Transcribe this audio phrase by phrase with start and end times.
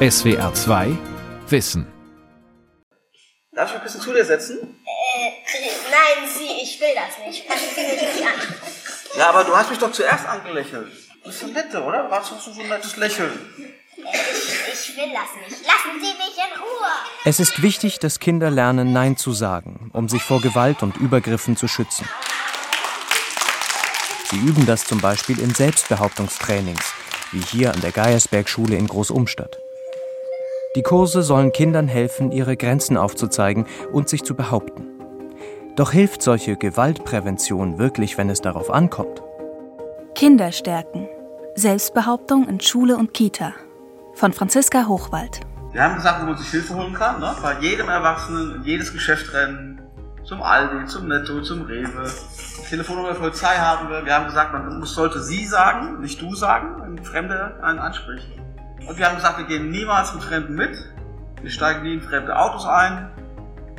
[0.00, 0.96] SWR 2
[1.48, 1.84] Wissen.
[3.50, 4.58] Darf ich ein bisschen zu dir setzen?
[4.60, 5.30] Äh,
[5.90, 7.48] nein, Sie, ich will das nicht.
[7.48, 8.54] Mich an.
[9.18, 10.86] Ja, aber du hast mich doch zuerst angelächelt.
[11.24, 12.04] Du bist so nette, oder?
[12.04, 13.32] Du hast doch so ein nettes Lächeln.
[13.96, 15.66] Ich, ich will das nicht.
[15.66, 16.92] Lassen Sie mich in Ruhe.
[17.24, 21.56] Es ist wichtig, dass Kinder lernen, Nein zu sagen, um sich vor Gewalt und Übergriffen
[21.56, 22.08] zu schützen.
[24.30, 26.94] Sie üben das zum Beispiel in Selbstbehauptungstrainings,
[27.32, 29.58] wie hier an der Geiersberg-Schule in Großumstadt.
[30.78, 34.86] Die Kurse sollen Kindern helfen, ihre Grenzen aufzuzeigen und sich zu behaupten.
[35.74, 39.20] Doch hilft solche Gewaltprävention wirklich, wenn es darauf ankommt?
[40.14, 41.08] Kinder stärken.
[41.56, 43.54] Selbstbehauptung in Schule und Kita.
[44.14, 45.40] Von Franziska Hochwald.
[45.72, 47.18] Wir haben gesagt, wo man sich Hilfe holen kann.
[47.18, 47.34] Ne?
[47.42, 49.82] Bei jedem Erwachsenen in jedes Geschäft rennen.
[50.22, 52.08] Zum Aldi, zum Netto, zum Rewe.
[52.70, 54.04] Telefonnummer der Polizei haben wir.
[54.04, 58.28] Wir haben gesagt, man sollte sie sagen, nicht du sagen, wenn Fremde einen anspricht.
[58.88, 60.70] Und wir haben gesagt, wir gehen niemals mit Fremden mit.
[61.42, 63.10] Wir steigen nie in fremde Autos ein.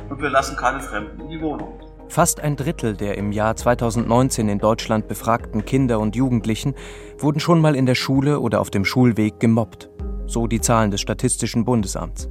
[0.08, 1.80] Und wir lassen keine Fremden in die Wohnung.
[2.08, 6.74] Fast ein Drittel der im Jahr 2019 in Deutschland befragten Kinder und Jugendlichen
[7.18, 9.90] wurden schon mal in der Schule oder auf dem Schulweg gemobbt.
[10.26, 12.28] So die Zahlen des Statistischen Bundesamts.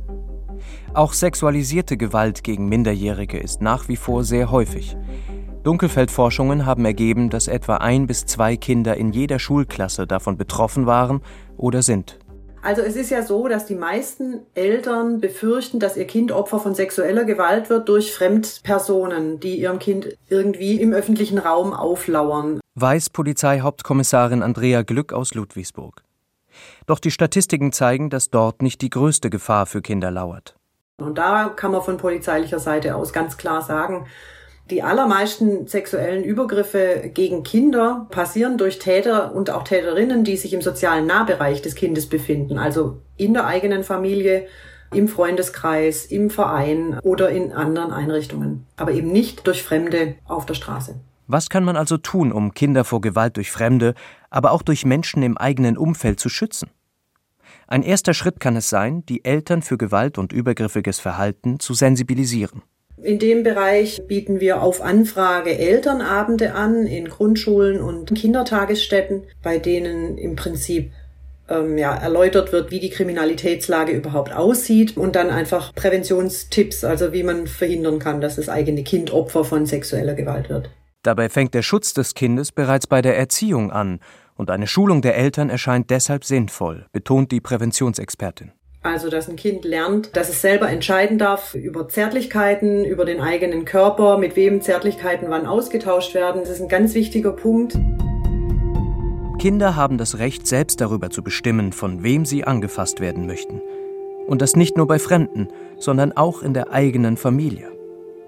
[0.94, 4.98] Auch sexualisierte Gewalt gegen Minderjährige ist nach wie vor sehr häufig.
[5.64, 11.22] Dunkelfeldforschungen haben ergeben, dass etwa ein bis zwei Kinder in jeder Schulklasse davon betroffen waren
[11.58, 12.20] oder sind.
[12.62, 16.76] Also es ist ja so, dass die meisten Eltern befürchten, dass ihr Kind Opfer von
[16.76, 22.60] sexueller Gewalt wird durch Fremdpersonen, die ihrem Kind irgendwie im öffentlichen Raum auflauern.
[22.76, 26.04] Weiß Polizeihauptkommissarin Andrea Glück aus Ludwigsburg.
[26.86, 30.56] Doch die Statistiken zeigen, dass dort nicht die größte Gefahr für Kinder lauert.
[30.98, 34.06] Und da kann man von polizeilicher Seite aus ganz klar sagen,
[34.70, 40.62] die allermeisten sexuellen Übergriffe gegen Kinder passieren durch Täter und auch Täterinnen, die sich im
[40.62, 44.48] sozialen Nahbereich des Kindes befinden, also in der eigenen Familie,
[44.94, 50.56] im Freundeskreis, im Verein oder in anderen Einrichtungen, aber eben nicht durch Fremde auf der
[50.56, 51.00] Straße.
[51.28, 53.94] Was kann man also tun, um Kinder vor Gewalt durch Fremde,
[54.32, 56.72] aber auch durch Menschen im eigenen Umfeld zu schützen?
[57.68, 62.64] Ein erster Schritt kann es sein, die Eltern für Gewalt und übergriffiges Verhalten zu sensibilisieren.
[63.02, 70.18] In dem Bereich bieten wir auf Anfrage Elternabende an in Grundschulen und Kindertagesstätten, bei denen
[70.18, 70.92] im Prinzip
[71.50, 77.24] ähm, ja, erläutert wird, wie die Kriminalitätslage überhaupt aussieht und dann einfach Präventionstipps, also wie
[77.24, 80.70] man verhindern kann, dass das eigene Kind Opfer von sexueller Gewalt wird.
[81.02, 84.00] Dabei fängt der Schutz des Kindes bereits bei der Erziehung an
[84.36, 88.52] und eine Schulung der Eltern erscheint deshalb sinnvoll, betont die Präventionsexpertin.
[88.82, 93.66] Also, dass ein Kind lernt, dass es selber entscheiden darf über Zärtlichkeiten, über den eigenen
[93.66, 96.42] Körper, mit wem Zärtlichkeiten wann ausgetauscht werden.
[96.42, 97.78] Das ist ein ganz wichtiger Punkt.
[99.38, 103.62] Kinder haben das Recht, selbst darüber zu bestimmen, von wem sie angefasst werden möchten.
[104.28, 107.72] Und das nicht nur bei Fremden, sondern auch in der eigenen Familie.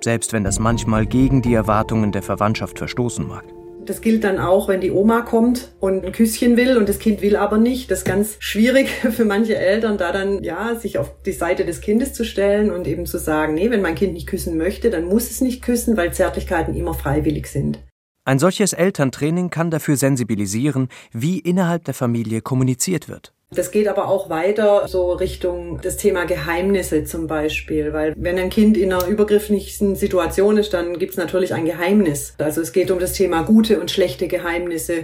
[0.03, 3.45] Selbst wenn das manchmal gegen die Erwartungen der Verwandtschaft verstoßen mag.
[3.85, 7.21] Das gilt dann auch, wenn die Oma kommt und ein Küsschen will und das Kind
[7.21, 7.89] will aber nicht.
[7.89, 11.81] Das ist ganz schwierig für manche Eltern, da dann, ja, sich auf die Seite des
[11.81, 15.05] Kindes zu stellen und eben zu sagen, nee, wenn mein Kind nicht küssen möchte, dann
[15.05, 17.79] muss es nicht küssen, weil Zärtlichkeiten immer freiwillig sind.
[18.23, 23.33] Ein solches Elterntraining kann dafür sensibilisieren, wie innerhalb der Familie kommuniziert wird.
[23.53, 28.49] Das geht aber auch weiter so Richtung das Thema Geheimnisse zum Beispiel, weil wenn ein
[28.49, 32.33] Kind in einer übergrifflichen Situation ist, dann gibt es natürlich ein Geheimnis.
[32.37, 35.03] Also es geht um das Thema gute und schlechte Geheimnisse.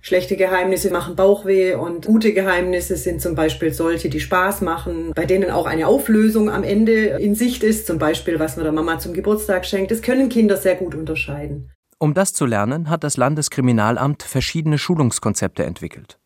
[0.00, 5.24] Schlechte Geheimnisse machen Bauchweh und gute Geheimnisse sind zum Beispiel solche, die Spaß machen, bei
[5.24, 8.98] denen auch eine Auflösung am Ende in Sicht ist, zum Beispiel was man der Mama
[8.98, 9.92] zum Geburtstag schenkt.
[9.92, 11.70] Das können Kinder sehr gut unterscheiden.
[12.00, 16.18] Um das zu lernen, hat das Landeskriminalamt verschiedene Schulungskonzepte entwickelt.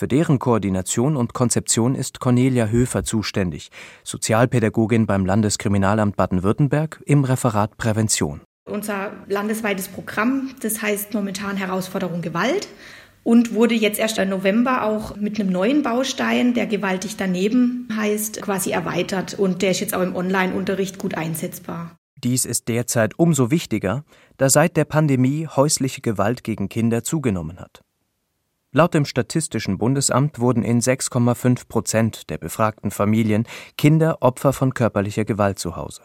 [0.00, 3.68] Für deren Koordination und Konzeption ist Cornelia Höfer zuständig,
[4.02, 8.40] Sozialpädagogin beim Landeskriminalamt Baden-Württemberg im Referat Prävention.
[8.64, 12.68] Unser landesweites Programm, das heißt momentan Herausforderung Gewalt
[13.24, 18.40] und wurde jetzt erst im November auch mit einem neuen Baustein, der gewaltig daneben heißt,
[18.40, 21.94] quasi erweitert und der ist jetzt auch im Online-Unterricht gut einsetzbar.
[22.16, 24.04] Dies ist derzeit umso wichtiger,
[24.38, 27.82] da seit der Pandemie häusliche Gewalt gegen Kinder zugenommen hat.
[28.72, 33.44] Laut dem Statistischen Bundesamt wurden in 6,5 Prozent der befragten Familien
[33.76, 36.02] Kinder Opfer von körperlicher Gewalt zu Hause.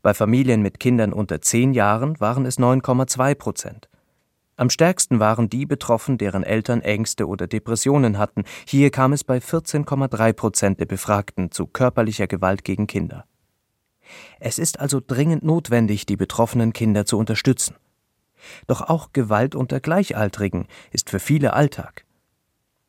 [0.00, 3.90] Bei Familien mit Kindern unter zehn Jahren waren es 9,2 Prozent.
[4.56, 8.44] Am stärksten waren die betroffen, deren Eltern Ängste oder Depressionen hatten.
[8.66, 13.26] Hier kam es bei 14,3 Prozent der Befragten zu körperlicher Gewalt gegen Kinder.
[14.40, 17.76] Es ist also dringend notwendig, die betroffenen Kinder zu unterstützen.
[18.66, 22.04] Doch auch Gewalt unter Gleichaltrigen ist für viele Alltag.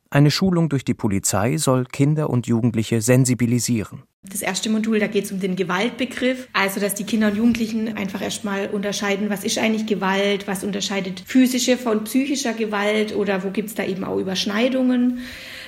[0.09, 4.03] Eine Schulung durch die Polizei soll Kinder und Jugendliche sensibilisieren.
[4.23, 7.95] Das erste Modul, da geht es um den Gewaltbegriff, also dass die Kinder und Jugendlichen
[7.95, 13.51] einfach erstmal unterscheiden, was ist eigentlich Gewalt, was unterscheidet physische von psychischer Gewalt oder wo
[13.51, 15.19] gibt es da eben auch Überschneidungen.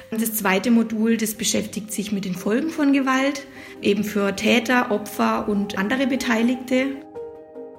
[0.09, 3.45] Und das zweite Modul, das beschäftigt sich mit den Folgen von Gewalt,
[3.81, 6.85] eben für Täter, Opfer und andere Beteiligte.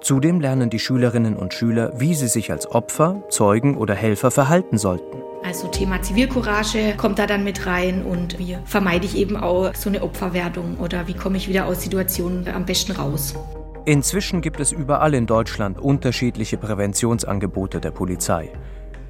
[0.00, 4.78] Zudem lernen die Schülerinnen und Schüler, wie sie sich als Opfer, Zeugen oder Helfer verhalten
[4.78, 5.22] sollten.
[5.44, 9.88] Also Thema Zivilcourage kommt da dann mit rein und wie vermeide ich eben auch so
[9.88, 13.34] eine Opferwertung oder wie komme ich wieder aus Situationen am besten raus.
[13.84, 18.50] Inzwischen gibt es überall in Deutschland unterschiedliche Präventionsangebote der Polizei.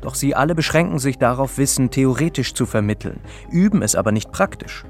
[0.01, 3.21] Doch sie alle beschränken sich darauf, Wissen theoretisch zu vermitteln,
[3.51, 4.85] üben es aber nicht praktisch.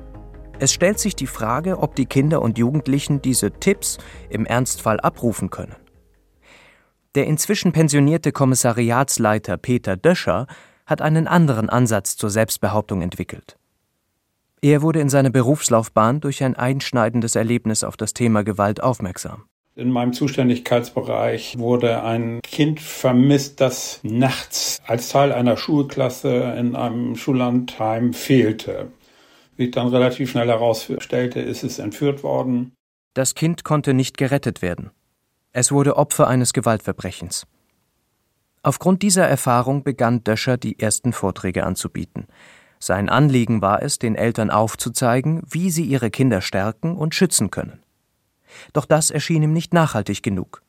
[0.59, 3.99] Es stellt sich die Frage, ob die Kinder und Jugendlichen diese Tipps
[4.29, 5.75] im Ernstfall abrufen können.
[7.15, 10.47] Der inzwischen pensionierte Kommissariatsleiter Peter Döscher
[10.87, 13.59] hat einen anderen Ansatz zur Selbstbehauptung entwickelt.
[14.61, 19.45] Er wurde in seiner Berufslaufbahn durch ein einschneidendes Erlebnis auf das Thema Gewalt aufmerksam.
[19.77, 27.15] In meinem Zuständigkeitsbereich wurde ein Kind vermisst, das nachts als Teil einer Schulklasse in einem
[27.15, 28.91] Schullandheim fehlte.
[29.57, 32.73] Wie ich dann relativ schnell herausstellte, ist es entführt worden.
[33.15, 34.91] Das Kind konnte nicht gerettet werden.
[35.61, 37.45] Es wurde Opfer eines Gewaltverbrechens.
[38.63, 42.29] Aufgrund dieser Erfahrung begann Döscher die ersten Vorträge anzubieten.
[42.79, 47.81] Sein Anliegen war es, den Eltern aufzuzeigen, wie sie ihre Kinder stärken und schützen können.
[48.73, 50.63] Doch das erschien ihm nicht nachhaltig genug.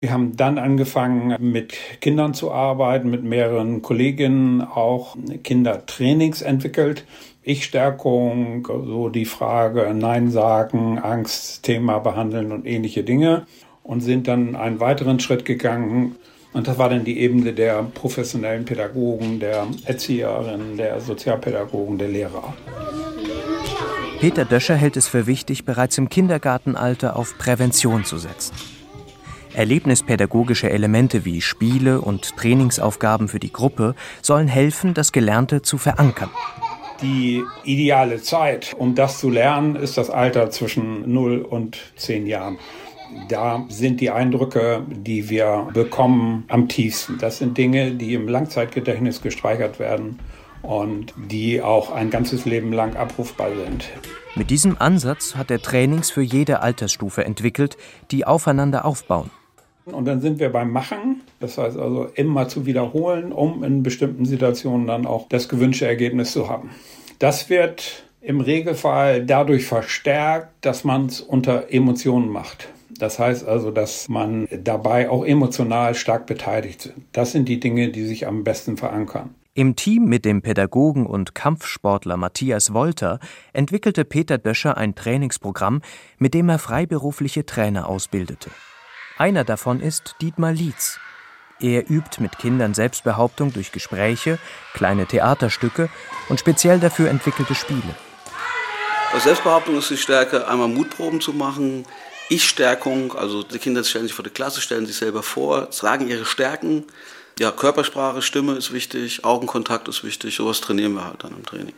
[0.00, 7.04] Wir haben dann angefangen, mit Kindern zu arbeiten, mit mehreren Kolleginnen auch Kindertrainings entwickelt.
[7.42, 13.46] Ich-Stärkung, so die Frage Nein sagen, Angstthema behandeln und ähnliche Dinge.
[13.86, 16.16] Und sind dann einen weiteren Schritt gegangen,
[16.52, 22.54] und das war dann die Ebene der professionellen Pädagogen, der Erzieherinnen, der Sozialpädagogen, der Lehrer.
[24.20, 28.54] Peter Döscher hält es für wichtig, bereits im Kindergartenalter auf Prävention zu setzen.
[29.54, 36.30] Erlebnispädagogische Elemente wie Spiele und Trainingsaufgaben für die Gruppe sollen helfen, das Gelernte zu verankern.
[37.02, 42.58] Die ideale Zeit, um das zu lernen, ist das Alter zwischen 0 und 10 Jahren.
[43.28, 47.18] Da sind die Eindrücke, die wir bekommen, am tiefsten.
[47.18, 50.18] Das sind Dinge, die im Langzeitgedächtnis gespeichert werden
[50.62, 53.88] und die auch ein ganzes Leben lang abrufbar sind.
[54.34, 57.76] Mit diesem Ansatz hat er Trainings für jede Altersstufe entwickelt,
[58.10, 59.30] die aufeinander aufbauen.
[59.86, 64.24] Und dann sind wir beim Machen, das heißt also immer zu wiederholen, um in bestimmten
[64.24, 66.70] Situationen dann auch das gewünschte Ergebnis zu haben.
[67.20, 72.68] Das wird im Regelfall dadurch verstärkt, dass man es unter Emotionen macht.
[72.98, 76.94] Das heißt also, dass man dabei auch emotional stark beteiligt ist.
[77.12, 79.34] Das sind die Dinge, die sich am besten verankern.
[79.54, 83.20] Im Team mit dem Pädagogen und Kampfsportler Matthias Wolter
[83.54, 85.80] entwickelte Peter Döscher ein Trainingsprogramm,
[86.18, 88.50] mit dem er freiberufliche Trainer ausbildete.
[89.16, 91.00] Einer davon ist Dietmar Lietz.
[91.58, 94.38] Er übt mit Kindern Selbstbehauptung durch Gespräche,
[94.74, 95.88] kleine Theaterstücke
[96.28, 97.96] und speziell dafür entwickelte Spiele.
[99.18, 101.86] Selbstbehauptung ist die Stärke, einmal Mutproben zu machen,
[102.28, 106.24] ich-Stärkung, also die Kinder stellen sich vor die Klasse, stellen sich selber vor, sagen ihre
[106.24, 106.84] Stärken.
[107.38, 111.74] Ja, Körpersprache, Stimme ist wichtig, Augenkontakt ist wichtig, sowas trainieren wir halt dann im Training.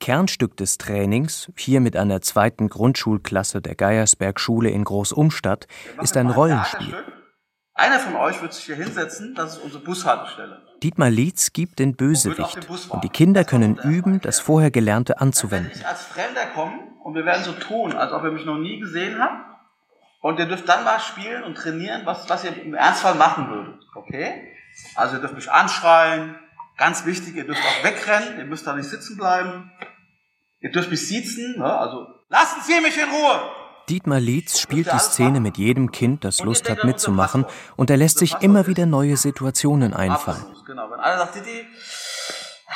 [0.00, 5.66] Kernstück des Trainings, hier mit einer zweiten Grundschulklasse der Geiersberg-Schule in Großumstadt,
[6.00, 6.94] ist ein Rollenspiel.
[7.74, 10.62] Einer von euch wird sich hier hinsetzen, das ist unsere Bushaltestelle.
[10.82, 15.70] Dietmar Lietz gibt den Bösewicht und die Kinder können üben, das vorher Gelernte anzuwenden.
[15.72, 18.58] Wenn ich als Fremder komme und wir werden so tun, als ob ihr mich noch
[18.58, 19.49] nie gesehen habt,
[20.20, 23.86] und ihr dürft dann mal spielen und trainieren, was, was ihr im Ernstfall machen würdet.
[23.94, 24.54] Okay?
[24.94, 26.36] Also ihr dürft mich anschreien.
[26.76, 28.38] Ganz wichtig, ihr dürft auch wegrennen.
[28.38, 29.70] Ihr müsst da nicht sitzen bleiben.
[30.60, 31.58] Ihr dürft mich siezen.
[31.58, 31.78] Ne?
[31.78, 33.40] Also lassen Sie mich in Ruhe!
[33.88, 37.44] Dietmar Lietz spielt die Szene mit jedem Kind, das Lust hat mitzumachen,
[37.76, 40.44] und er lässt sich immer wieder neue Situationen einfallen.
[40.64, 41.66] Genau, wenn einer sagt, Didi,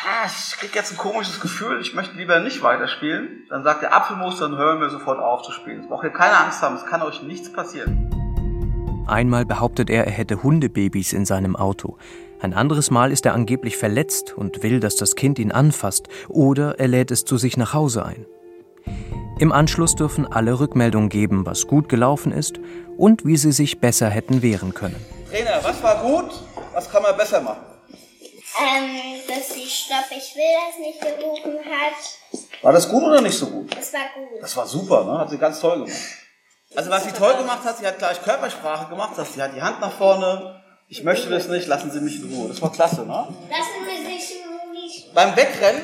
[0.04, 3.94] ah, ich krieg jetzt ein komisches Gefühl, ich möchte lieber nicht weiterspielen, dann sagt der
[3.94, 5.80] Apfelmus, dann hören wir sofort auf zu spielen.
[5.80, 8.10] Es braucht ihr keine Angst haben, es kann euch nichts passieren.
[9.06, 11.98] Einmal behauptet er, er hätte Hundebabys in seinem Auto.
[12.40, 16.78] Ein anderes Mal ist er angeblich verletzt und will, dass das Kind ihn anfasst, oder
[16.78, 18.26] er lädt es zu sich nach Hause ein.
[19.38, 22.60] Im Anschluss dürfen alle Rückmeldungen geben, was gut gelaufen ist
[22.96, 24.96] und wie sie sich besser hätten wehren können.
[25.30, 26.30] Trainer, was war gut?
[26.72, 27.73] Was kann man besser machen?
[28.56, 32.40] Ähm, dass sie Stopp, ich will das nicht gerufen hat.
[32.62, 33.76] War das gut oder nicht so gut?
[33.76, 34.40] Das war gut.
[34.40, 35.18] Das war super, ne?
[35.18, 35.92] Hat sie ganz toll gemacht.
[36.76, 39.62] Also was sie toll gemacht hat, sie hat gleich Körpersprache gemacht, dass sie hat die
[39.62, 40.62] Hand nach vorne.
[40.88, 42.48] Ich möchte das nicht, lassen Sie mich in Ruhe.
[42.48, 43.28] Das war klasse, ne?
[43.48, 45.14] Lassen Sie sich in Ruhe.
[45.14, 45.82] beim Wegrennen,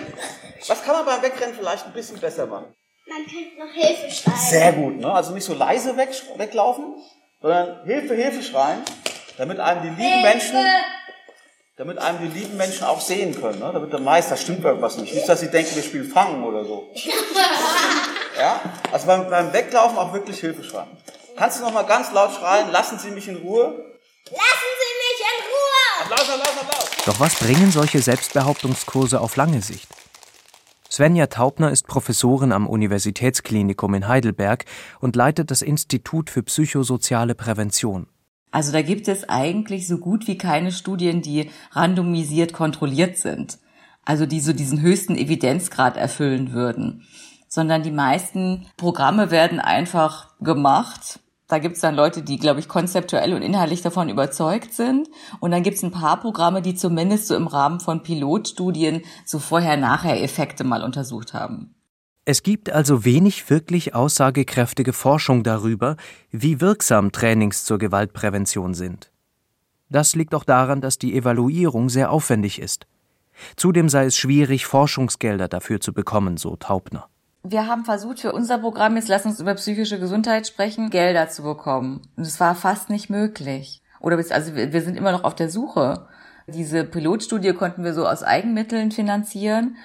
[0.66, 2.74] was kann man beim Wegrennen vielleicht ein bisschen besser machen?
[3.06, 4.36] Man könnte noch Hilfe schreien.
[4.36, 5.12] Sehr gut, ne?
[5.12, 6.94] Also nicht so leise weg, weglaufen,
[7.40, 8.82] sondern Hilfe, Hilfe schreien,
[9.38, 10.56] damit einem die lieben Menschen,
[11.80, 13.70] damit einem die lieben Menschen auch sehen können, ne?
[13.72, 15.14] Damit der Meister stimmt irgendwas nicht.
[15.14, 16.90] Nicht, dass sie denken, wir spielen Fangen oder so.
[18.36, 18.58] Ja?
[18.90, 20.88] Also beim, beim Weglaufen auch wirklich Hilfe schreien.
[21.36, 23.64] Kannst du noch mal ganz laut schreien, lassen Sie mich in Ruhe?
[24.30, 26.12] Lassen Sie mich in Ruhe!
[26.12, 27.04] Applaus, Applaus, Applaus!
[27.04, 29.88] Doch was bringen solche Selbstbehauptungskurse auf lange Sicht?
[30.90, 34.64] Svenja Taubner ist Professorin am Universitätsklinikum in Heidelberg
[35.00, 38.06] und leitet das Institut für psychosoziale Prävention.
[38.50, 43.58] Also da gibt es eigentlich so gut wie keine Studien, die randomisiert kontrolliert sind.
[44.04, 47.06] Also die so diesen höchsten Evidenzgrad erfüllen würden.
[47.48, 53.34] Sondern die meisten Programme werden einfach gemacht da gibt's dann Leute, die, glaube ich, konzeptuell
[53.34, 55.08] und inhaltlich davon überzeugt sind.
[55.40, 60.62] Und dann gibt's ein paar Programme, die zumindest so im Rahmen von Pilotstudien so Vorher-Nachher-Effekte
[60.62, 61.74] mal untersucht haben.
[62.24, 65.96] Es gibt also wenig wirklich aussagekräftige Forschung darüber,
[66.30, 69.10] wie wirksam Trainings zur Gewaltprävention sind.
[69.88, 72.86] Das liegt auch daran, dass die Evaluierung sehr aufwendig ist.
[73.56, 77.08] Zudem sei es schwierig, Forschungsgelder dafür zu bekommen, so Taubner
[77.42, 81.42] wir haben versucht für unser Programm, jetzt lass uns über psychische Gesundheit sprechen, Gelder zu
[81.42, 82.02] bekommen.
[82.16, 83.82] Und es war fast nicht möglich.
[84.00, 86.06] Oder also wir sind immer noch auf der Suche.
[86.46, 89.76] Diese Pilotstudie konnten wir so aus Eigenmitteln finanzieren.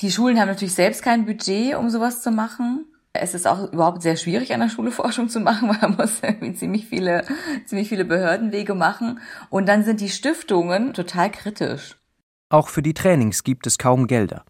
[0.00, 2.86] Die Schulen haben natürlich selbst kein Budget, um sowas zu machen.
[3.12, 6.18] Es ist auch überhaupt sehr schwierig, an der Schule Forschung zu machen, weil man muss
[6.22, 7.24] irgendwie ziemlich viele,
[7.64, 9.20] ziemlich viele Behördenwege machen.
[9.50, 11.96] Und dann sind die Stiftungen total kritisch.
[12.48, 14.44] Auch für die Trainings gibt es kaum Gelder.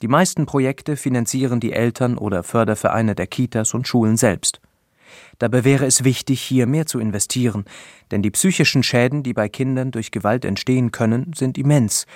[0.00, 4.60] Die meisten Projekte finanzieren die Eltern oder Fördervereine der Kitas und Schulen selbst.
[5.38, 7.64] Dabei wäre es wichtig, hier mehr zu investieren,
[8.10, 12.06] denn die psychischen Schäden, die bei Kindern durch Gewalt entstehen können, sind immens,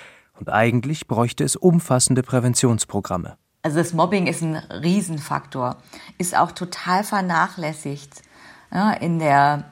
[0.43, 3.37] und eigentlich bräuchte es umfassende Präventionsprogramme.
[3.61, 5.77] Also das Mobbing ist ein Riesenfaktor,
[6.17, 8.23] ist auch total vernachlässigt
[8.73, 9.63] ja, in der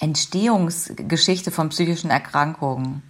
[0.00, 3.04] Entstehungsgeschichte von psychischen Erkrankungen.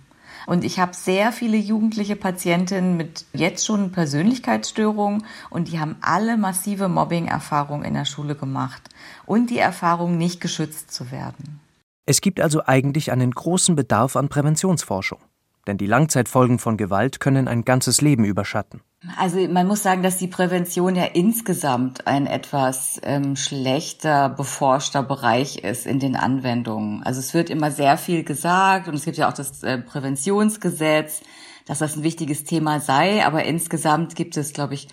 [0.46, 6.36] Und ich habe sehr viele jugendliche Patientinnen mit jetzt schon Persönlichkeitsstörungen und die haben alle
[6.36, 8.82] massive Mobbing-Erfahrungen in der Schule gemacht
[9.24, 11.60] und die Erfahrung, nicht geschützt zu werden.
[12.04, 15.20] Es gibt also eigentlich einen großen Bedarf an Präventionsforschung.
[15.70, 18.80] Denn die Langzeitfolgen von Gewalt können ein ganzes Leben überschatten.
[19.16, 25.58] Also man muss sagen, dass die Prävention ja insgesamt ein etwas ähm, schlechter beforschter Bereich
[25.58, 27.04] ist in den Anwendungen.
[27.04, 31.20] Also es wird immer sehr viel gesagt und es gibt ja auch das äh, Präventionsgesetz,
[31.66, 34.88] dass das ein wichtiges Thema sei, aber insgesamt gibt es, glaube ich,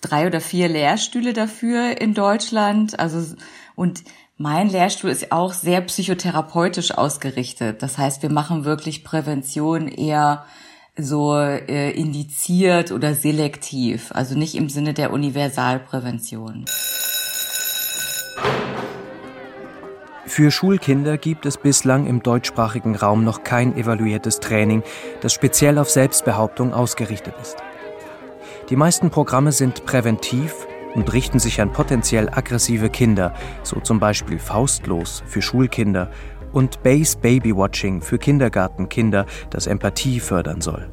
[0.00, 2.98] drei oder vier Lehrstühle dafür in Deutschland.
[2.98, 3.36] Also
[3.76, 4.02] und
[4.38, 7.82] mein Lehrstuhl ist auch sehr psychotherapeutisch ausgerichtet.
[7.82, 10.44] Das heißt, wir machen wirklich Prävention eher
[10.96, 16.64] so äh, indiziert oder selektiv, also nicht im Sinne der Universalprävention.
[20.26, 24.84] Für Schulkinder gibt es bislang im deutschsprachigen Raum noch kein evaluiertes Training,
[25.20, 27.56] das speziell auf Selbstbehauptung ausgerichtet ist.
[28.70, 34.38] Die meisten Programme sind präventiv und richten sich an potenziell aggressive Kinder, so zum Beispiel
[34.38, 36.10] Faustlos für Schulkinder
[36.52, 40.88] und Base Baby Watching für Kindergartenkinder, das Empathie fördern soll.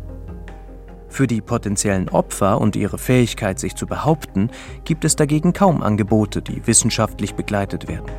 [1.08, 4.50] Für die potenziellen Opfer und ihre Fähigkeit, sich zu behaupten,
[4.84, 8.12] gibt es dagegen kaum Angebote, die wissenschaftlich begleitet werden.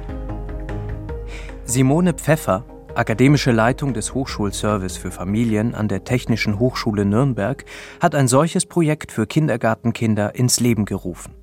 [1.64, 2.64] Simone Pfeffer,
[2.94, 7.66] akademische Leitung des Hochschulservice für Familien an der Technischen Hochschule Nürnberg,
[8.00, 11.35] hat ein solches Projekt für Kindergartenkinder ins Leben gerufen.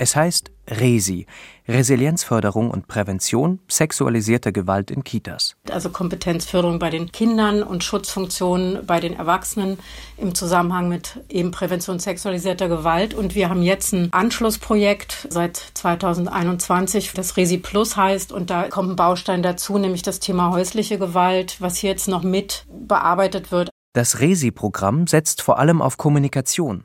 [0.00, 1.26] Es heißt RESI,
[1.68, 5.56] Resilienzförderung und Prävention sexualisierter Gewalt in Kitas.
[5.70, 9.78] Also Kompetenzförderung bei den Kindern und Schutzfunktionen bei den Erwachsenen
[10.16, 13.12] im Zusammenhang mit eben Prävention sexualisierter Gewalt.
[13.12, 18.32] Und wir haben jetzt ein Anschlussprojekt seit 2021, das RESI Plus heißt.
[18.32, 22.22] Und da kommt ein Baustein dazu, nämlich das Thema häusliche Gewalt, was hier jetzt noch
[22.22, 23.68] mit bearbeitet wird.
[23.92, 26.84] Das RESI-Programm setzt vor allem auf Kommunikation.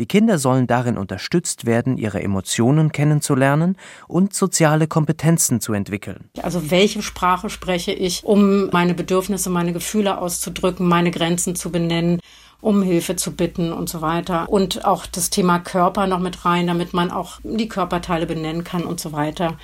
[0.00, 3.76] Die Kinder sollen darin unterstützt werden, ihre Emotionen kennenzulernen
[4.08, 6.30] und soziale Kompetenzen zu entwickeln.
[6.42, 12.18] Also welche Sprache spreche ich, um meine Bedürfnisse, meine Gefühle auszudrücken, meine Grenzen zu benennen,
[12.62, 14.48] um Hilfe zu bitten und so weiter.
[14.48, 18.84] Und auch das Thema Körper noch mit rein, damit man auch die Körperteile benennen kann
[18.84, 19.58] und so weiter.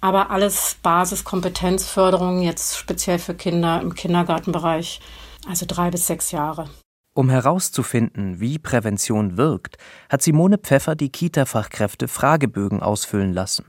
[0.00, 5.00] Aber alles Basiskompetenzförderung jetzt speziell für Kinder im Kindergartenbereich,
[5.46, 6.70] also drei bis sechs Jahre.
[7.16, 9.78] Um herauszufinden, wie Prävention wirkt,
[10.10, 13.64] hat Simone Pfeffer die Kita-Fachkräfte Fragebögen ausfüllen lassen.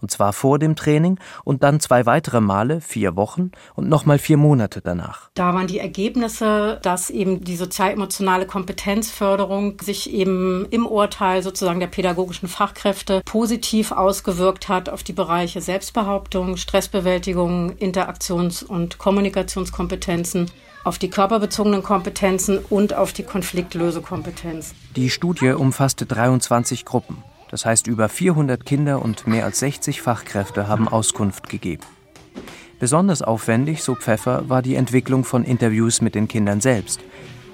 [0.00, 4.36] Und zwar vor dem Training und dann zwei weitere Male, vier Wochen und nochmal vier
[4.36, 5.30] Monate danach.
[5.34, 11.88] Da waren die Ergebnisse, dass eben die sozial-emotionale Kompetenzförderung sich eben im Urteil sozusagen der
[11.88, 20.50] pädagogischen Fachkräfte positiv ausgewirkt hat auf die Bereiche Selbstbehauptung, Stressbewältigung, Interaktions- und Kommunikationskompetenzen
[20.84, 24.74] auf die körperbezogenen Kompetenzen und auf die Konfliktlösekompetenz.
[24.96, 27.22] Die Studie umfasste 23 Gruppen.
[27.50, 31.82] Das heißt, über 400 Kinder und mehr als 60 Fachkräfte haben Auskunft gegeben.
[32.78, 37.00] Besonders aufwendig, so Pfeffer, war die Entwicklung von Interviews mit den Kindern selbst.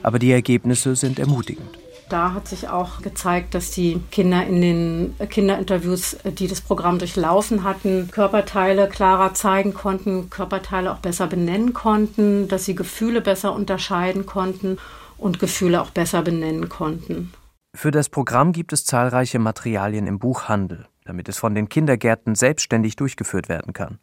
[0.03, 1.79] Aber die Ergebnisse sind ermutigend.
[2.11, 7.65] Da hat sich auch gezeigt, dass die Kinder in den Kinderinterviews, die das Programm durchlaufen
[7.65, 14.27] hatten, Körperteile klarer zeigen konnten, Körperteile auch besser benennen konnten, dass sie Gefühle besser unterscheiden
[14.27, 14.77] konnten
[15.17, 17.33] und Gefühle auch besser benennen konnten.
[17.77, 22.95] Für das Programm gibt es zahlreiche Materialien im Buchhandel, damit es von den Kindergärten selbstständig
[22.95, 23.99] durchgeführt werden kann.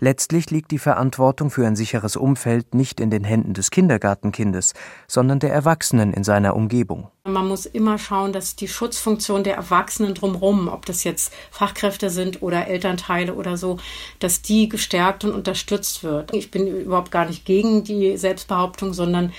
[0.00, 4.74] Letztlich liegt die Verantwortung für ein sicheres Umfeld nicht in den Händen des Kindergartenkindes,
[5.06, 7.08] sondern der Erwachsenen in seiner Umgebung.
[7.22, 12.42] Man muss immer schauen, dass die Schutzfunktion der Erwachsenen drumherum, ob das jetzt Fachkräfte sind
[12.42, 13.76] oder Elternteile oder so,
[14.18, 16.34] dass die gestärkt und unterstützt wird.
[16.34, 19.32] Ich bin überhaupt gar nicht gegen die Selbstbehauptung, sondern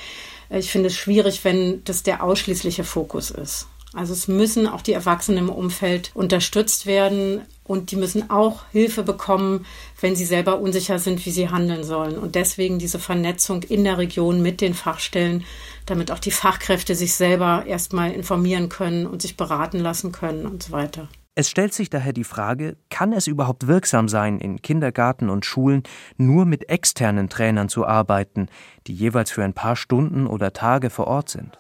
[0.49, 3.67] ich finde es schwierig, wenn das der ausschließliche Fokus ist.
[3.93, 9.03] Also es müssen auch die Erwachsenen im Umfeld unterstützt werden und die müssen auch Hilfe
[9.03, 9.65] bekommen,
[10.01, 12.17] wenn sie selber unsicher sind, wie sie handeln sollen.
[12.17, 15.45] Und deswegen diese Vernetzung in der Region mit den Fachstellen,
[15.85, 20.63] damit auch die Fachkräfte sich selber erstmal informieren können und sich beraten lassen können und
[20.63, 21.07] so weiter.
[21.35, 25.81] Es stellt sich daher die Frage, kann es überhaupt wirksam sein, in Kindergarten und Schulen
[26.15, 28.49] nur mit externen Trainern zu arbeiten,
[28.85, 31.57] die jeweils für ein paar Stunden oder Tage vor Ort sind?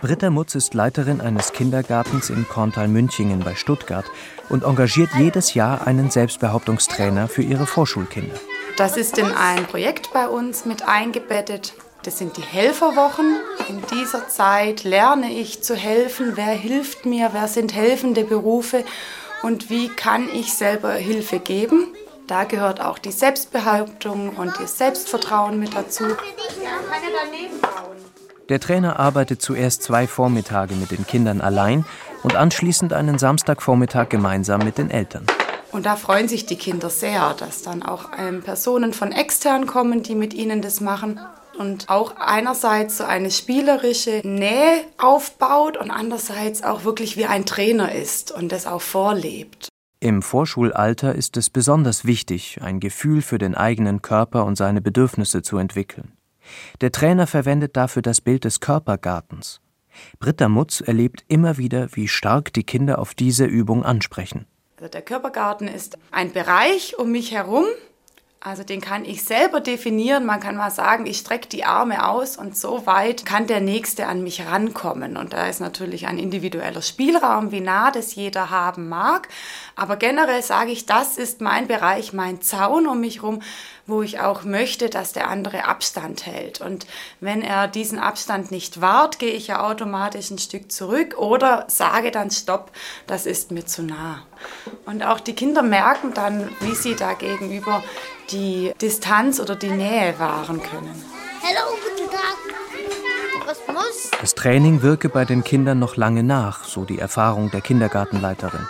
[0.00, 4.06] Britta Mutz ist Leiterin eines Kindergartens in Korntal-Münchingen bei Stuttgart
[4.48, 8.36] und engagiert jedes Jahr einen Selbstbehauptungstrainer für ihre Vorschulkinder.
[8.78, 11.74] Das ist in ein Projekt bei uns mit eingebettet.
[12.06, 13.40] Das sind die Helferwochen.
[13.68, 16.34] In dieser Zeit lerne ich zu helfen.
[16.36, 17.30] Wer hilft mir?
[17.32, 18.84] Wer sind helfende Berufe?
[19.42, 21.88] Und wie kann ich selber Hilfe geben?
[22.28, 26.04] Da gehört auch die Selbstbehauptung und das Selbstvertrauen mit dazu.
[28.48, 31.84] Der Trainer arbeitet zuerst zwei Vormittage mit den Kindern allein
[32.22, 35.26] und anschließend einen Samstagvormittag gemeinsam mit den Eltern.
[35.72, 40.04] Und da freuen sich die Kinder sehr, dass dann auch ähm, Personen von extern kommen,
[40.04, 41.18] die mit ihnen das machen
[41.56, 47.92] und auch einerseits so eine spielerische Nähe aufbaut und andererseits auch wirklich wie ein Trainer
[47.94, 49.68] ist und das auch vorlebt.
[49.98, 55.42] Im Vorschulalter ist es besonders wichtig, ein Gefühl für den eigenen Körper und seine Bedürfnisse
[55.42, 56.12] zu entwickeln.
[56.80, 59.60] Der Trainer verwendet dafür das Bild des Körpergartens.
[60.18, 64.46] Britta Mutz erlebt immer wieder, wie stark die Kinder auf diese Übung ansprechen.
[64.76, 67.64] Also der Körpergarten ist ein Bereich um mich herum,
[68.46, 70.24] also den kann ich selber definieren.
[70.24, 74.06] Man kann mal sagen, ich strecke die Arme aus und so weit kann der Nächste
[74.06, 75.16] an mich rankommen.
[75.16, 79.26] Und da ist natürlich ein individueller Spielraum, wie nah das jeder haben mag.
[79.74, 83.42] Aber generell sage ich, das ist mein Bereich, mein Zaun um mich herum,
[83.86, 86.60] wo ich auch möchte, dass der andere Abstand hält.
[86.60, 86.86] Und
[87.20, 92.10] wenn er diesen Abstand nicht wahrt, gehe ich ja automatisch ein Stück zurück oder sage
[92.10, 92.72] dann Stopp,
[93.06, 94.22] das ist mir zu nah.
[94.86, 97.82] Und auch die Kinder merken dann, wie sie da gegenüber
[98.30, 101.04] die Distanz oder die Nähe wahren können.
[101.42, 103.46] Hallo, guten Tag.
[103.46, 104.10] Was muss?
[104.20, 108.66] Das Training wirke bei den Kindern noch lange nach, so die Erfahrung der Kindergartenleiterin.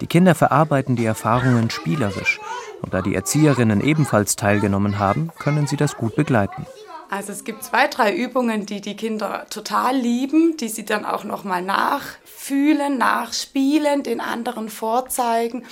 [0.00, 2.40] Die Kinder verarbeiten die Erfahrungen spielerisch
[2.82, 6.66] und da die Erzieherinnen ebenfalls teilgenommen haben, können sie das gut begleiten.
[7.10, 11.24] Also es gibt zwei, drei Übungen, die die Kinder total lieben, die sie dann auch
[11.24, 15.64] nochmal nachfühlen, nachspielen, den anderen vorzeigen.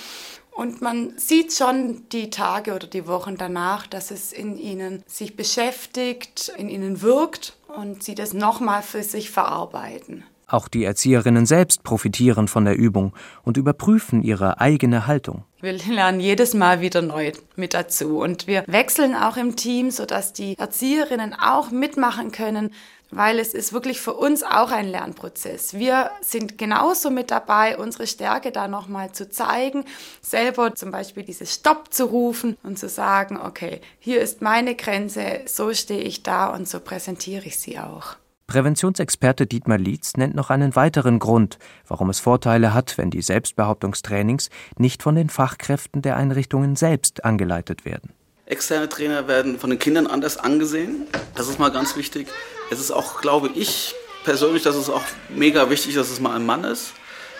[0.51, 5.37] Und man sieht schon die Tage oder die Wochen danach, dass es in ihnen sich
[5.37, 10.25] beschäftigt, in ihnen wirkt und sie das nochmal für sich verarbeiten.
[10.47, 15.45] Auch die Erzieherinnen selbst profitieren von der Übung und überprüfen ihre eigene Haltung.
[15.61, 20.31] Wir lernen jedes Mal wieder neu mit dazu und wir wechseln auch im Team, sodass
[20.31, 22.73] die Erzieherinnen auch mitmachen können,
[23.11, 25.73] weil es ist wirklich für uns auch ein Lernprozess.
[25.73, 29.83] Wir sind genauso mit dabei, unsere Stärke da nochmal zu zeigen,
[30.21, 35.41] selber zum Beispiel dieses Stopp zu rufen und zu sagen, okay, hier ist meine Grenze,
[35.45, 38.15] so stehe ich da und so präsentiere ich sie auch.
[38.49, 44.49] Präventionsexperte Dietmar Lietz nennt noch einen weiteren Grund, warum es Vorteile hat, wenn die Selbstbehauptungstrainings
[44.75, 48.11] nicht von den Fachkräften der Einrichtungen selbst angeleitet werden.
[48.47, 51.05] Externe Trainer werden von den Kindern anders angesehen.
[51.35, 52.27] Das ist mal ganz wichtig.
[52.71, 56.47] Es ist auch, glaube ich, persönlich, dass es auch mega wichtig, dass es mal ein
[56.47, 56.93] Mann ist,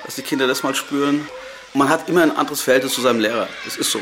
[0.06, 1.28] dass die Kinder das mal spüren.
[1.74, 3.48] man hat immer ein anderes Verhältnis zu seinem Lehrer.
[3.66, 4.00] Das ist so.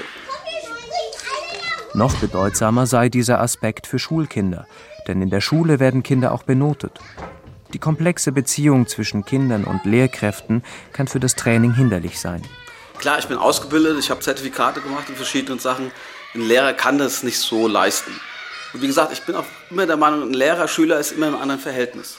[1.93, 4.67] Noch bedeutsamer sei dieser Aspekt für Schulkinder,
[5.07, 6.99] denn in der Schule werden Kinder auch benotet.
[7.73, 12.41] Die komplexe Beziehung zwischen Kindern und Lehrkräften kann für das Training hinderlich sein.
[12.99, 15.91] Klar, ich bin ausgebildet, ich habe Zertifikate gemacht in verschiedenen Sachen.
[16.33, 18.11] Ein Lehrer kann das nicht so leisten.
[18.73, 21.35] Und wie gesagt, ich bin auch immer der Meinung, ein Lehrer, Schüler ist immer im
[21.35, 22.17] anderen Verhältnis.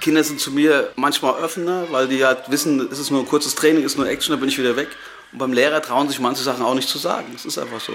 [0.00, 3.54] Kinder sind zu mir manchmal offener, weil die halt wissen, es ist nur ein kurzes
[3.54, 4.88] Training, es ist nur Action, dann bin ich wieder weg.
[5.32, 7.26] Und beim Lehrer trauen sich manche Sachen auch nicht zu sagen.
[7.32, 7.92] Das ist einfach so.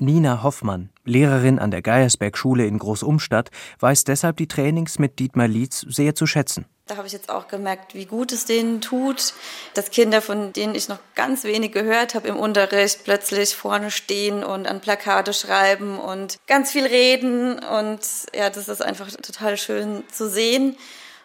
[0.00, 5.84] Nina Hoffmann, Lehrerin an der Geiersberg-Schule in Großumstadt, weiß deshalb die Trainings mit Dietmar Lietz
[5.88, 6.66] sehr zu schätzen.
[6.90, 9.34] Da habe ich jetzt auch gemerkt, wie gut es denen tut,
[9.74, 14.42] dass Kinder, von denen ich noch ganz wenig gehört habe im Unterricht, plötzlich vorne stehen
[14.42, 17.60] und an Plakate schreiben und ganz viel reden.
[17.60, 18.00] Und
[18.34, 20.74] ja, das ist einfach total schön zu sehen.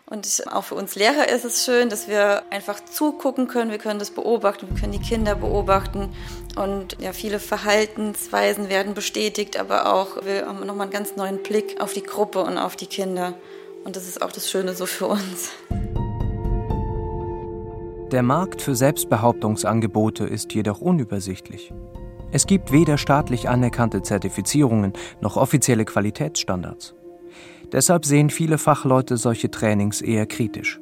[0.07, 3.97] Und auch für uns Lehrer ist es schön, dass wir einfach zugucken können, wir können
[3.97, 6.13] das beobachten, wir können die Kinder beobachten
[6.55, 11.81] und ja, viele Verhaltensweisen werden bestätigt, aber auch wir haben nochmal einen ganz neuen Blick
[11.81, 13.33] auf die Gruppe und auf die Kinder.
[13.83, 15.49] Und das ist auch das Schöne so für uns.
[18.11, 21.73] Der Markt für Selbstbehauptungsangebote ist jedoch unübersichtlich.
[22.31, 26.93] Es gibt weder staatlich anerkannte Zertifizierungen noch offizielle Qualitätsstandards.
[27.71, 30.80] Deshalb sehen viele Fachleute solche Trainings eher kritisch.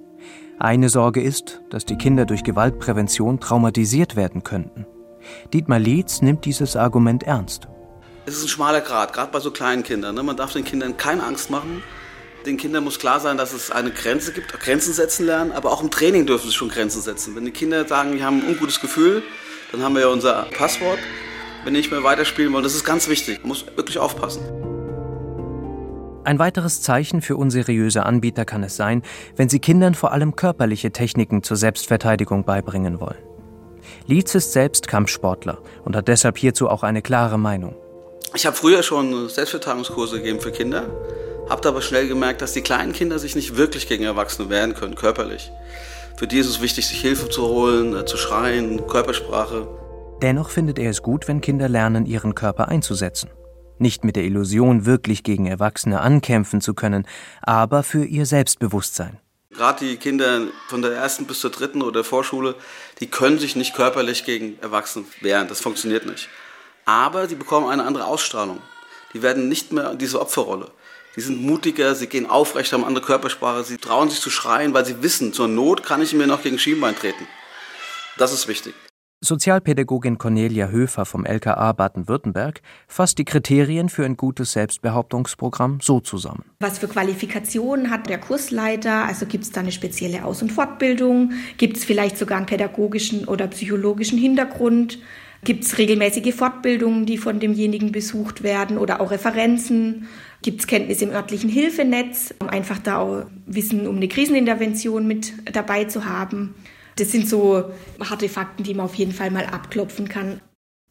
[0.60, 4.86] Eine Sorge ist, dass die Kinder durch Gewaltprävention traumatisiert werden könnten.
[5.54, 7.67] Dietmar Lietz nimmt dieses Argument ernst.
[8.26, 10.15] Es ist ein schmaler Grad, gerade bei so kleinen Kindern.
[10.15, 10.24] Ne?
[10.24, 11.84] Man darf den Kindern keine Angst machen.
[12.46, 15.82] Den Kindern muss klar sein, dass es eine Grenze gibt, Grenzen setzen lernen, aber auch
[15.82, 17.36] im Training dürfen sie schon Grenzen setzen.
[17.36, 19.24] Wenn die Kinder sagen, wir haben ein ungutes Gefühl,
[19.72, 21.00] dann haben wir ja unser Passwort.
[21.63, 23.39] Wenn die nicht mehr weiterspielen wollen, das ist ganz wichtig.
[23.41, 24.72] Man muss wirklich aufpassen.
[26.25, 29.03] Ein weiteres Zeichen für unseriöse Anbieter kann es sein,
[29.36, 33.17] wenn sie Kindern vor allem körperliche Techniken zur Selbstverteidigung beibringen wollen.
[34.07, 37.75] Lietz ist selbst Kampfsportler und hat deshalb hierzu auch eine klare Meinung.
[38.33, 40.86] Ich habe früher schon Selbstverteidigungskurse gegeben für Kinder,
[41.49, 44.95] habe aber schnell gemerkt, dass die kleinen Kinder sich nicht wirklich gegen Erwachsene wehren können,
[44.95, 45.51] körperlich.
[46.15, 49.67] Für die ist es wichtig, sich Hilfe zu holen, äh, zu schreien, Körpersprache.
[50.21, 53.29] Dennoch findet er es gut, wenn Kinder lernen, ihren Körper einzusetzen.
[53.79, 57.07] Nicht mit der Illusion, wirklich gegen Erwachsene ankämpfen zu können,
[57.41, 59.19] aber für ihr Selbstbewusstsein.
[59.51, 62.55] Gerade die Kinder von der ersten bis zur dritten oder Vorschule,
[62.99, 65.47] die können sich nicht körperlich gegen Erwachsene wehren.
[65.47, 66.27] Das funktioniert nicht.
[66.86, 68.59] Aber sie bekommen eine andere Ausstrahlung.
[69.13, 70.71] Die werden nicht mehr diese Opferrolle.
[71.15, 74.86] Die sind mutiger, sie gehen aufrecht, haben andere Körpersprache, sie trauen sich zu schreien, weil
[74.86, 77.27] sie wissen, zur Not kann ich mir noch gegen Schienbein treten.
[78.17, 78.73] Das ist wichtig.
[79.23, 86.43] Sozialpädagogin Cornelia Höfer vom LKA Baden-Württemberg fasst die Kriterien für ein gutes Selbstbehauptungsprogramm so zusammen.
[86.59, 89.05] Was für Qualifikationen hat der Kursleiter?
[89.05, 91.31] Also gibt es da eine spezielle Aus- und Fortbildung?
[91.57, 94.99] Gibt es vielleicht sogar einen pädagogischen oder psychologischen Hintergrund?
[95.45, 100.07] Gibt es regelmäßige Fortbildungen, die von demjenigen besucht werden oder auch Referenzen?
[100.41, 105.31] Gibt es Kenntnisse im örtlichen Hilfenetz, um einfach da auch Wissen um eine Krisenintervention mit
[105.53, 106.55] dabei zu haben?
[106.95, 110.41] Das sind so harte Fakten, die man auf jeden Fall mal abklopfen kann.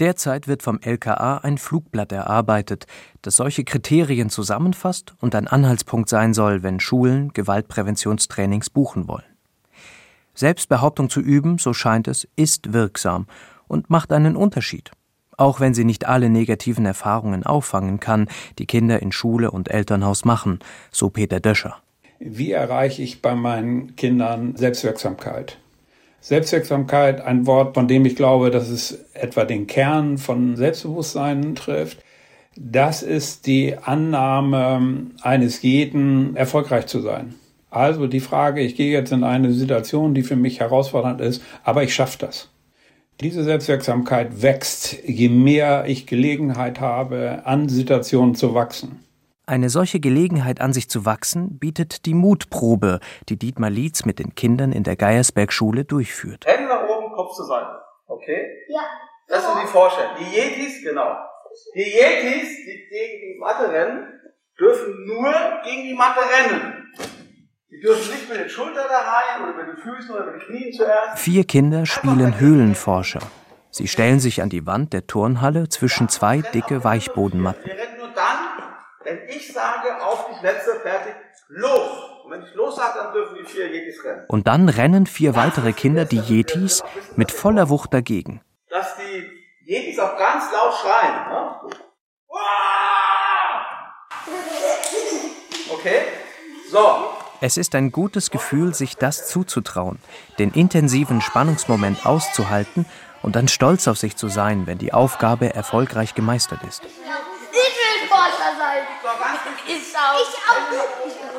[0.00, 2.86] Derzeit wird vom LKA ein Flugblatt erarbeitet,
[3.20, 9.22] das solche Kriterien zusammenfasst und ein Anhaltspunkt sein soll, wenn Schulen Gewaltpräventionstrainings buchen wollen.
[10.34, 13.26] Selbstbehauptung zu üben, so scheint es, ist wirksam
[13.68, 14.90] und macht einen Unterschied.
[15.36, 20.24] Auch wenn sie nicht alle negativen Erfahrungen auffangen kann, die Kinder in Schule und Elternhaus
[20.24, 20.58] machen,
[20.90, 21.76] so Peter Döscher.
[22.18, 25.58] Wie erreiche ich bei meinen Kindern Selbstwirksamkeit?
[26.22, 31.98] Selbstwirksamkeit, ein Wort, von dem ich glaube, dass es etwa den Kern von Selbstbewusstsein trifft.
[32.56, 37.34] Das ist die Annahme eines jeden, erfolgreich zu sein.
[37.70, 41.82] Also die Frage, ich gehe jetzt in eine Situation, die für mich herausfordernd ist, aber
[41.82, 42.50] ich schaffe das.
[43.20, 49.00] Diese Selbstwirksamkeit wächst, je mehr ich Gelegenheit habe, an Situationen zu wachsen.
[49.52, 54.34] Eine solche Gelegenheit an sich zu wachsen, bietet die Mutprobe, die Dietmar Lietz mit den
[54.34, 56.46] Kindern in der Geiersberg-Schule durchführt.
[56.46, 57.82] Hände nach oben, Kopf zur Seite.
[58.06, 58.46] Okay?
[58.70, 58.80] Ja.
[59.28, 60.16] Das sind die Vorstellungen.
[60.20, 61.18] Die Yetis, genau.
[61.74, 64.20] Die Yetis, die gegen die Matte rennen,
[64.58, 65.34] dürfen nur
[65.64, 66.90] gegen die Matte rennen.
[67.70, 70.72] Die dürfen nicht mit den Schultern daheim oder mit den Füßen oder mit den Knien
[70.72, 71.18] zuerst.
[71.18, 73.20] Vier Kinder spielen Höhlenforscher.
[73.70, 77.66] Sie stellen sich an die Wand der Turnhalle zwischen zwei dicke Weichbodenmatten.
[77.66, 78.38] Wir rennen nur dann,
[79.12, 81.14] wenn ich sage, auf die Plätze, fertig,
[81.48, 81.90] los.
[82.24, 84.24] Und wenn ich los sage, dann dürfen die vier Yetis rennen.
[84.28, 86.82] Und dann rennen vier weitere Kinder die Yetis
[87.16, 88.40] mit voller Wucht dagegen.
[88.70, 89.28] Dass die
[89.66, 91.28] Yetis auch ganz laut schreien.
[91.28, 91.60] Ne?
[95.70, 96.02] Okay?
[96.70, 99.98] So, Es ist ein gutes Gefühl, sich das zuzutrauen,
[100.38, 102.86] den intensiven Spannungsmoment auszuhalten
[103.20, 106.82] und dann stolz auf sich zu sein, wenn die Aufgabe erfolgreich gemeistert ist.
[106.84, 108.91] Ich will Forscher sein.
[109.74, 111.32] Ich auch.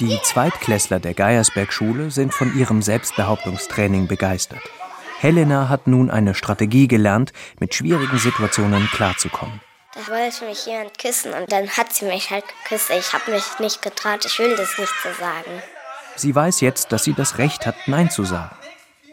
[0.00, 4.62] Die Zweitklässler der Geiersberg-Schule sind von ihrem Selbstbehauptungstraining begeistert.
[5.18, 9.60] Helena hat nun eine Strategie gelernt, mit schwierigen Situationen klarzukommen.
[9.94, 12.90] Da wollte mich jemand küssen und dann hat sie mich halt geküsst.
[12.90, 15.62] Ich habe mich nicht getraut, ich will das nicht so sagen.
[16.16, 18.56] Sie weiß jetzt, dass sie das Recht hat, Nein zu sagen.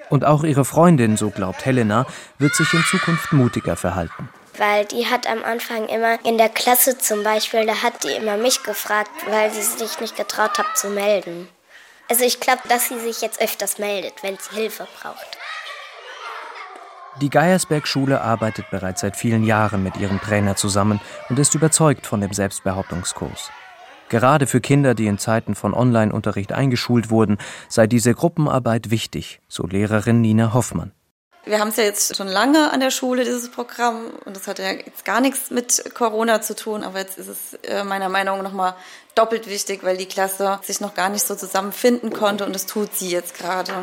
[0.10, 2.06] Und auch ihre Freundin, so glaubt Helena,
[2.40, 4.30] wird sich in Zukunft mutiger verhalten.
[4.58, 8.38] Weil die hat am Anfang immer in der Klasse zum Beispiel, da hat die immer
[8.38, 11.48] mich gefragt, weil sie sich nicht getraut hat zu melden.
[12.10, 15.38] Also ich glaube, dass sie sich jetzt öfters meldet, wenn sie Hilfe braucht.
[17.20, 22.22] Die Geiersberg-Schule arbeitet bereits seit vielen Jahren mit ihrem Trainer zusammen und ist überzeugt von
[22.22, 23.50] dem Selbstbehauptungskurs.
[24.08, 27.38] Gerade für Kinder, die in Zeiten von Online-Unterricht eingeschult wurden,
[27.70, 30.92] sei diese Gruppenarbeit wichtig, so Lehrerin Nina Hoffmann.
[31.44, 34.60] Wir haben es ja jetzt schon lange an der Schule, dieses Programm, und das hat
[34.60, 38.38] ja jetzt gar nichts mit Corona zu tun, aber jetzt ist es äh, meiner Meinung
[38.38, 38.76] nach nochmal
[39.16, 42.94] doppelt wichtig, weil die Klasse sich noch gar nicht so zusammenfinden konnte und das tut
[42.94, 43.74] sie jetzt gerade.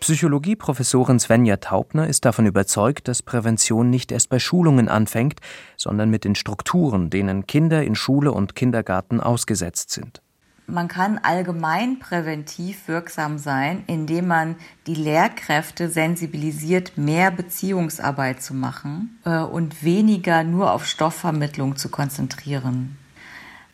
[0.00, 5.40] Psychologieprofessorin Svenja Taubner ist davon überzeugt, dass Prävention nicht erst bei Schulungen anfängt,
[5.76, 10.20] sondern mit den Strukturen, denen Kinder in Schule und Kindergarten ausgesetzt sind.
[10.70, 19.18] Man kann allgemein präventiv wirksam sein, indem man die Lehrkräfte sensibilisiert, mehr Beziehungsarbeit zu machen
[19.24, 22.98] äh, und weniger nur auf Stoffvermittlung zu konzentrieren.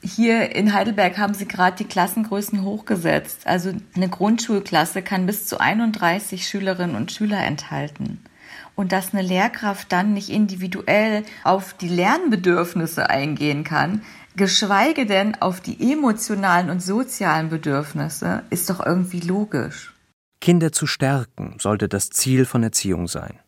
[0.04, 3.44] Hier in Heidelberg haben sie gerade die Klassengrößen hochgesetzt.
[3.44, 8.20] Also eine Grundschulklasse kann bis zu 31 Schülerinnen und Schüler enthalten.
[8.76, 14.02] Und dass eine Lehrkraft dann nicht individuell auf die Lernbedürfnisse eingehen kann,
[14.36, 19.94] geschweige denn auf die emotionalen und sozialen Bedürfnisse, ist doch irgendwie logisch.
[20.40, 23.38] Kinder zu stärken sollte das Ziel von Erziehung sein.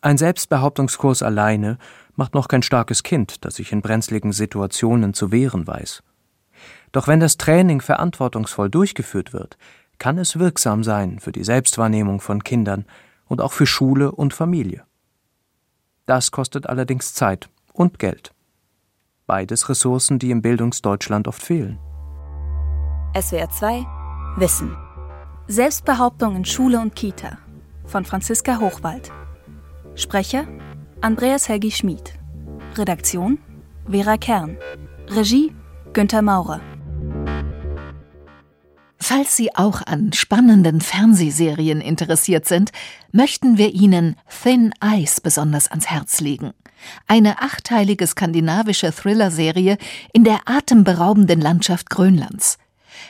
[0.00, 1.78] Ein Selbstbehauptungskurs alleine
[2.16, 6.02] macht noch kein starkes Kind, das sich in brenzligen Situationen zu wehren weiß.
[6.92, 9.56] Doch wenn das Training verantwortungsvoll durchgeführt wird,
[9.98, 12.84] kann es wirksam sein für die Selbstwahrnehmung von Kindern
[13.26, 14.84] und auch für Schule und Familie.
[16.06, 18.33] Das kostet allerdings Zeit und Geld.
[19.26, 21.78] Beides Ressourcen, die im Bildungsdeutschland oft fehlen.
[23.18, 23.86] SWR 2
[24.36, 24.76] Wissen.
[25.46, 27.38] Selbstbehauptung in Schule und Kita
[27.86, 29.10] von Franziska Hochwald.
[29.94, 30.46] Sprecher
[31.00, 32.18] Andreas Helgi Schmid.
[32.76, 33.38] Redaktion
[33.88, 34.58] Vera Kern.
[35.08, 35.54] Regie
[35.94, 36.60] Günter Maurer.
[38.98, 42.72] Falls Sie auch an spannenden Fernsehserien interessiert sind,
[43.12, 46.52] möchten wir Ihnen Thin Ice besonders ans Herz legen.
[47.06, 49.78] Eine achteilige skandinavische Thriller-Serie
[50.12, 52.58] in der atemberaubenden Landschaft Grönlands.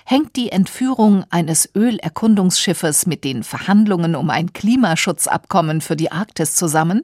[0.05, 7.03] Hängt die Entführung eines Ölerkundungsschiffes mit den Verhandlungen um ein Klimaschutzabkommen für die Arktis zusammen?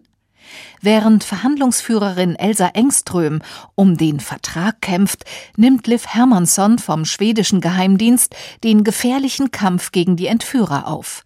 [0.80, 3.40] Während Verhandlungsführerin Elsa Engström
[3.74, 5.24] um den Vertrag kämpft,
[5.56, 11.24] nimmt Liv Hermansson vom schwedischen Geheimdienst den gefährlichen Kampf gegen die Entführer auf.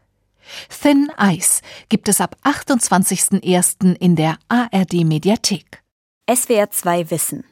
[0.69, 3.97] Thin Ice gibt es ab 28.01.
[3.97, 5.83] in der ARD Mediathek.
[6.33, 7.45] SWR 2 Wissen.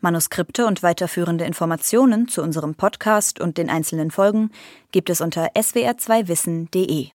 [0.00, 4.50] Manuskripte und weiterführende Informationen zu unserem Podcast und den einzelnen Folgen
[4.92, 7.08] gibt es unter swr2wissen.de.